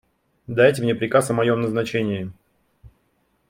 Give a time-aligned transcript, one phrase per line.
[0.47, 2.31] Дайте мне приказ о моем назначении.